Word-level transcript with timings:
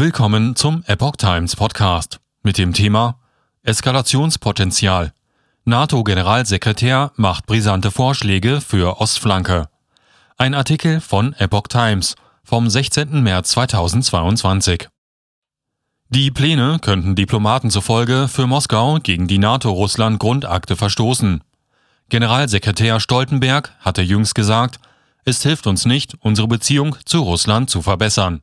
Willkommen 0.00 0.56
zum 0.56 0.82
Epoch 0.86 1.16
Times 1.16 1.56
Podcast 1.56 2.20
mit 2.42 2.56
dem 2.56 2.72
Thema 2.72 3.20
Eskalationspotenzial. 3.64 5.12
NATO-Generalsekretär 5.66 7.12
macht 7.16 7.44
brisante 7.44 7.90
Vorschläge 7.90 8.62
für 8.62 8.98
Ostflanke. 8.98 9.68
Ein 10.38 10.54
Artikel 10.54 11.02
von 11.02 11.34
Epoch 11.34 11.68
Times 11.68 12.14
vom 12.42 12.70
16. 12.70 13.22
März 13.22 13.50
2022. 13.50 14.88
Die 16.08 16.30
Pläne 16.30 16.78
könnten 16.80 17.14
Diplomaten 17.14 17.68
zufolge 17.68 18.26
für 18.26 18.46
Moskau 18.46 19.00
gegen 19.02 19.28
die 19.28 19.36
NATO-Russland-Grundakte 19.36 20.76
verstoßen. 20.76 21.44
Generalsekretär 22.08 23.00
Stoltenberg 23.00 23.74
hatte 23.80 24.00
jüngst 24.00 24.34
gesagt, 24.34 24.80
es 25.26 25.42
hilft 25.42 25.66
uns 25.66 25.84
nicht, 25.84 26.14
unsere 26.20 26.48
Beziehung 26.48 26.96
zu 27.04 27.20
Russland 27.20 27.68
zu 27.68 27.82
verbessern. 27.82 28.40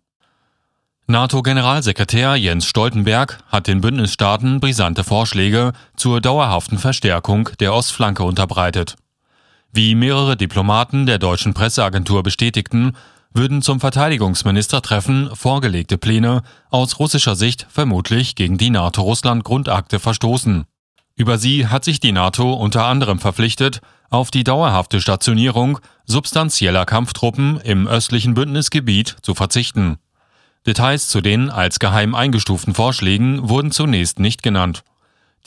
NATO-Generalsekretär 1.09 2.35
Jens 2.35 2.65
Stoltenberg 2.65 3.39
hat 3.47 3.67
den 3.67 3.79
Bündnisstaaten 3.79 4.59
brisante 4.59 5.05
Vorschläge 5.05 5.71
zur 5.95 6.19
dauerhaften 6.19 6.77
Verstärkung 6.77 7.49
der 7.61 7.73
Ostflanke 7.73 8.23
unterbreitet. 8.23 8.97
Wie 9.71 9.95
mehrere 9.95 10.35
Diplomaten 10.35 11.05
der 11.05 11.17
deutschen 11.17 11.53
Presseagentur 11.53 12.23
bestätigten, 12.23 12.91
würden 13.33 13.61
zum 13.61 13.79
Verteidigungsministertreffen 13.79 15.33
vorgelegte 15.33 15.97
Pläne 15.97 16.41
aus 16.71 16.99
russischer 16.99 17.37
Sicht 17.37 17.67
vermutlich 17.69 18.35
gegen 18.35 18.57
die 18.57 18.69
NATO-Russland-Grundakte 18.69 19.99
verstoßen. 19.99 20.65
Über 21.15 21.37
sie 21.37 21.67
hat 21.67 21.85
sich 21.85 22.01
die 22.01 22.11
NATO 22.11 22.51
unter 22.51 22.83
anderem 22.83 23.19
verpflichtet, 23.19 23.79
auf 24.09 24.29
die 24.29 24.43
dauerhafte 24.43 24.99
Stationierung 24.99 25.79
substanzieller 26.05 26.83
Kampftruppen 26.83 27.61
im 27.61 27.87
östlichen 27.87 28.33
Bündnisgebiet 28.33 29.15
zu 29.21 29.35
verzichten. 29.35 29.99
Details 30.67 31.07
zu 31.07 31.21
den 31.21 31.49
als 31.49 31.79
geheim 31.79 32.13
eingestuften 32.13 32.73
Vorschlägen 32.73 33.47
wurden 33.47 33.71
zunächst 33.71 34.19
nicht 34.19 34.43
genannt. 34.43 34.83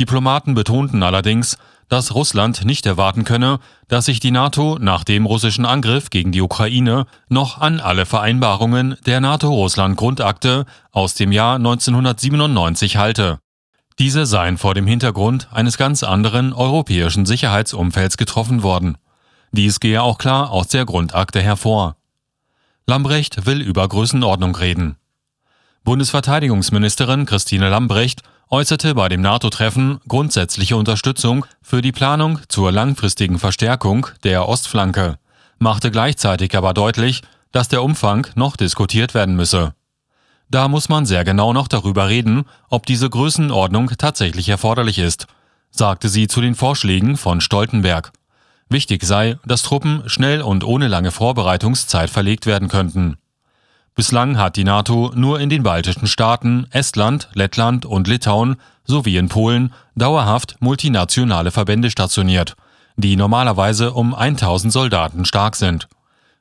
Diplomaten 0.01 0.55
betonten 0.55 1.03
allerdings, 1.03 1.59
dass 1.91 2.15
Russland 2.15 2.65
nicht 2.65 2.87
erwarten 2.87 3.25
könne, 3.25 3.59
dass 3.89 4.07
sich 4.07 4.19
die 4.19 4.31
NATO 4.31 4.79
nach 4.81 5.05
dem 5.05 5.27
russischen 5.27 5.67
Angriff 5.67 6.09
gegen 6.09 6.33
die 6.33 6.41
Ukraine 6.41 7.05
noch 7.29 7.61
an 7.61 7.81
alle 7.81 8.07
Vereinbarungen 8.07 8.97
der 9.05 9.21
NATO-Russland-Grundakte 9.21 10.65
aus 10.91 11.15
dem 11.15 11.33
Jahr 11.33 11.57
1997 11.57 12.97
halte. 12.97 13.41
Diese 13.99 14.25
seien 14.25 14.57
vor 14.57 14.73
dem 14.73 14.87
Hintergrund 14.87 15.49
eines 15.53 15.77
ganz 15.77 16.03
anderen 16.03 16.55
europäischen 16.55 17.27
Sicherheitsumfelds 17.27 18.17
getroffen 18.17 18.63
worden. 18.63 18.97
Dies 19.53 19.81
gehe 19.81 20.03
auch 20.03 20.17
klar 20.17 20.51
aus 20.51 20.69
der 20.69 20.87
Grundakte 20.87 21.43
hervor. 21.43 21.97
Lambrecht 22.87 23.45
will 23.45 23.61
über 23.61 23.87
Größenordnung 23.87 24.55
reden. 24.57 24.97
Bundesverteidigungsministerin 25.85 27.25
Christine 27.25 27.71
Lambrecht 27.71 28.23
äußerte 28.51 28.95
bei 28.95 29.09
dem 29.09 29.23
NATO-Treffen 29.23 30.01
grundsätzliche 30.07 30.77
Unterstützung 30.77 31.47
für 31.63 31.81
die 31.81 31.93
Planung 31.93 32.41
zur 32.49 32.71
langfristigen 32.71 33.39
Verstärkung 33.39 34.07
der 34.23 34.47
Ostflanke, 34.47 35.19
machte 35.59 35.91
gleichzeitig 35.91 36.55
aber 36.57 36.75
deutlich, 36.75 37.23
dass 37.53 37.69
der 37.69 37.83
Umfang 37.83 38.27
noch 38.35 38.57
diskutiert 38.57 39.15
werden 39.15 39.37
müsse. 39.37 39.73
Da 40.51 40.69
muss 40.69 40.89
man 40.89 41.07
sehr 41.07 41.25
genau 41.25 41.53
noch 41.53 41.69
darüber 41.69 42.09
reden, 42.09 42.45
ob 42.69 42.85
diese 42.85 43.09
Größenordnung 43.09 43.93
tatsächlich 43.97 44.49
erforderlich 44.49 44.99
ist, 44.99 45.29
sagte 45.71 46.09
sie 46.09 46.27
zu 46.27 46.41
den 46.41 46.57
Vorschlägen 46.57 47.17
von 47.17 47.41
Stoltenberg. 47.41 48.13
Wichtig 48.69 49.05
sei, 49.05 49.39
dass 49.47 49.63
Truppen 49.63 50.03
schnell 50.07 50.43
und 50.43 50.65
ohne 50.65 50.89
lange 50.89 51.11
Vorbereitungszeit 51.11 52.11
verlegt 52.11 52.47
werden 52.47 52.69
könnten. 52.69 53.17
Bislang 53.95 54.39
hat 54.39 54.57
die 54.57 54.65
NATO 54.65 55.13
nur 55.15 55.41
in 55.41 55.51
den 55.51 55.63
baltischen 55.63 56.07
Staaten, 56.07 56.67
Estland, 56.71 57.29
Lettland 57.35 57.85
und 57.85 58.09
Litauen 58.09 58.57
sowie 58.85 59.17
in 59.17 59.29
Polen 59.29 59.73
dauerhaft 59.95 60.57
multinationale 60.61 61.51
Verbände 61.51 61.91
stationiert, 61.91 62.57
die 62.97 63.17
normalerweise 63.17 63.93
um 63.93 64.15
1000 64.15 64.73
Soldaten 64.73 65.25
stark 65.25 65.57
sind. 65.57 65.89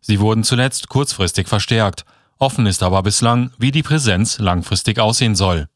Sie 0.02 0.20
wurden 0.20 0.44
zuletzt 0.44 0.90
kurzfristig 0.90 1.48
verstärkt, 1.48 2.06
offen 2.38 2.66
ist 2.66 2.84
aber 2.84 3.04
bislang, 3.04 3.52
wie 3.58 3.72
die 3.72 3.84
Präsenz 3.84 4.40
langfristig 4.40 5.00
aussehen 5.00 5.36
soll. 5.36 5.68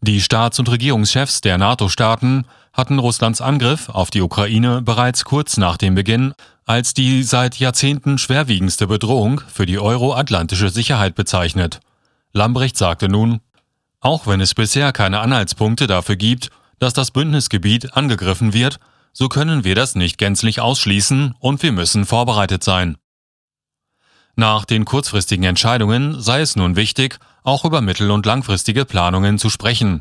Die 0.00 0.20
Staats- 0.20 0.58
und 0.58 0.68
Regierungschefs 0.68 1.42
der 1.42 1.58
NATO-Staaten 1.58 2.44
hatten 2.72 2.98
Russlands 2.98 3.40
Angriff 3.40 3.88
auf 3.88 4.10
die 4.10 4.22
Ukraine 4.22 4.82
bereits 4.82 5.24
kurz 5.24 5.56
nach 5.56 5.76
dem 5.76 5.94
Beginn 5.94 6.34
als 6.64 6.94
die 6.94 7.22
seit 7.22 7.56
Jahrzehnten 7.58 8.18
schwerwiegendste 8.18 8.86
Bedrohung 8.86 9.40
für 9.48 9.66
die 9.66 9.78
euroatlantische 9.78 10.70
Sicherheit 10.70 11.14
bezeichnet. 11.14 11.80
Lambrecht 12.32 12.76
sagte 12.76 13.08
nun, 13.08 13.40
auch 14.00 14.26
wenn 14.26 14.40
es 14.40 14.54
bisher 14.54 14.92
keine 14.92 15.20
Anhaltspunkte 15.20 15.86
dafür 15.86 16.16
gibt, 16.16 16.50
dass 16.78 16.92
das 16.92 17.10
Bündnisgebiet 17.10 17.94
angegriffen 17.94 18.52
wird, 18.52 18.80
so 19.12 19.28
können 19.28 19.64
wir 19.64 19.74
das 19.74 19.94
nicht 19.94 20.18
gänzlich 20.18 20.60
ausschließen 20.60 21.34
und 21.38 21.62
wir 21.62 21.72
müssen 21.72 22.06
vorbereitet 22.06 22.64
sein. 22.64 22.96
Nach 24.34 24.64
den 24.64 24.84
kurzfristigen 24.84 25.44
Entscheidungen 25.44 26.20
sei 26.20 26.40
es 26.40 26.56
nun 26.56 26.74
wichtig, 26.74 27.18
auch 27.42 27.64
über 27.64 27.82
mittel- 27.82 28.10
und 28.10 28.24
langfristige 28.24 28.84
Planungen 28.84 29.38
zu 29.38 29.50
sprechen. 29.50 30.00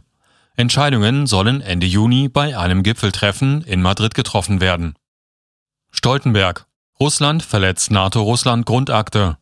Entscheidungen 0.61 1.27
sollen 1.27 1.59
Ende 1.59 1.88
Juni 1.88 2.29
bei 2.29 2.57
einem 2.57 2.83
Gipfeltreffen 2.83 3.63
in 3.63 3.81
Madrid 3.81 4.13
getroffen 4.13 4.61
werden. 4.61 4.95
Stoltenberg. 5.91 6.66
Russland 6.99 7.44
verletzt 7.44 7.91
NATO-Russland-Grundakte. 7.91 9.38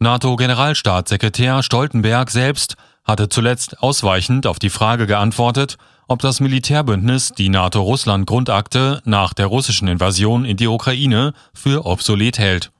NATO-Generalstaatssekretär 0.00 1.62
Stoltenberg 1.62 2.30
selbst 2.30 2.76
hatte 3.04 3.28
zuletzt 3.28 3.80
ausweichend 3.80 4.46
auf 4.46 4.58
die 4.58 4.70
Frage 4.70 5.06
geantwortet, 5.06 5.78
ob 6.08 6.18
das 6.18 6.40
Militärbündnis 6.40 7.32
die 7.32 7.48
NATO-Russland-Grundakte 7.48 9.00
nach 9.04 9.32
der 9.32 9.46
russischen 9.46 9.88
Invasion 9.88 10.44
in 10.44 10.56
die 10.56 10.66
Ukraine 10.66 11.32
für 11.54 11.86
obsolet 11.86 12.38
hält. 12.38 12.72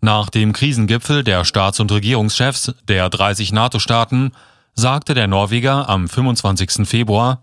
Nach 0.00 0.30
dem 0.30 0.52
Krisengipfel 0.52 1.22
der 1.22 1.44
Staats- 1.44 1.80
und 1.80 1.92
Regierungschefs 1.92 2.74
der 2.88 3.10
30 3.10 3.52
NATO-Staaten 3.52 4.32
sagte 4.76 5.14
der 5.14 5.26
Norweger 5.26 5.88
am 5.88 6.06
25. 6.06 6.86
Februar, 6.86 7.42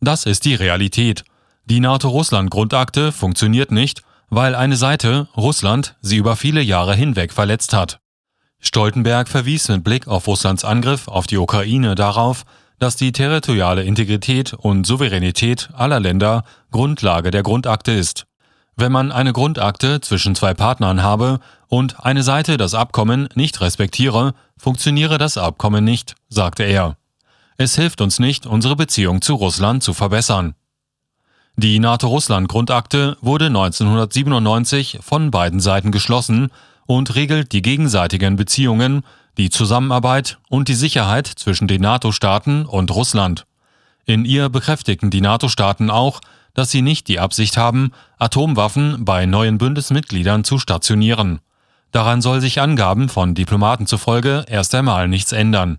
das 0.00 0.26
ist 0.26 0.44
die 0.44 0.56
Realität. 0.56 1.24
Die 1.66 1.80
NATO-Russland-Grundakte 1.80 3.12
funktioniert 3.12 3.70
nicht, 3.70 4.02
weil 4.28 4.56
eine 4.56 4.76
Seite, 4.76 5.28
Russland, 5.36 5.94
sie 6.00 6.16
über 6.16 6.34
viele 6.34 6.60
Jahre 6.60 6.94
hinweg 6.94 7.32
verletzt 7.32 7.72
hat. 7.72 8.00
Stoltenberg 8.58 9.28
verwies 9.28 9.68
mit 9.68 9.84
Blick 9.84 10.08
auf 10.08 10.26
Russlands 10.26 10.64
Angriff 10.64 11.06
auf 11.06 11.26
die 11.26 11.38
Ukraine 11.38 11.94
darauf, 11.94 12.44
dass 12.80 12.96
die 12.96 13.12
territoriale 13.12 13.84
Integrität 13.84 14.52
und 14.52 14.84
Souveränität 14.84 15.70
aller 15.74 16.00
Länder 16.00 16.44
Grundlage 16.72 17.30
der 17.30 17.44
Grundakte 17.44 17.92
ist. 17.92 18.26
Wenn 18.76 18.92
man 18.92 19.12
eine 19.12 19.32
Grundakte 19.32 20.00
zwischen 20.00 20.34
zwei 20.34 20.52
Partnern 20.52 21.02
habe 21.02 21.38
und 21.68 22.04
eine 22.04 22.22
Seite 22.22 22.56
das 22.56 22.74
Abkommen 22.74 23.28
nicht 23.34 23.60
respektiere, 23.60 24.34
funktioniere 24.56 25.18
das 25.18 25.38
Abkommen 25.38 25.84
nicht, 25.84 26.16
sagte 26.28 26.64
er. 26.64 26.96
Es 27.56 27.76
hilft 27.76 28.00
uns 28.00 28.18
nicht, 28.18 28.46
unsere 28.46 28.74
Beziehung 28.74 29.22
zu 29.22 29.34
Russland 29.34 29.82
zu 29.82 29.94
verbessern. 29.94 30.54
Die 31.56 31.78
NATO-Russland-Grundakte 31.78 33.16
wurde 33.20 33.46
1997 33.46 34.98
von 35.02 35.30
beiden 35.30 35.60
Seiten 35.60 35.92
geschlossen 35.92 36.50
und 36.86 37.14
regelt 37.14 37.52
die 37.52 37.62
gegenseitigen 37.62 38.34
Beziehungen, 38.34 39.04
die 39.38 39.50
Zusammenarbeit 39.50 40.38
und 40.48 40.66
die 40.66 40.74
Sicherheit 40.74 41.28
zwischen 41.28 41.68
den 41.68 41.82
NATO-Staaten 41.82 42.66
und 42.66 42.90
Russland. 42.90 43.46
In 44.04 44.24
ihr 44.24 44.48
bekräftigten 44.48 45.10
die 45.10 45.20
NATO-Staaten 45.20 45.90
auch, 45.90 46.20
dass 46.54 46.70
sie 46.70 46.82
nicht 46.82 47.08
die 47.08 47.20
Absicht 47.20 47.56
haben, 47.56 47.92
Atomwaffen 48.18 49.04
bei 49.04 49.26
neuen 49.26 49.58
Bündnismitgliedern 49.58 50.44
zu 50.44 50.58
stationieren. 50.58 51.40
Daran 51.90 52.22
soll 52.22 52.40
sich 52.40 52.60
Angaben 52.60 53.08
von 53.08 53.34
Diplomaten 53.34 53.86
zufolge 53.86 54.44
erst 54.48 54.74
einmal 54.74 55.06
nichts 55.08 55.32
ändern. 55.32 55.78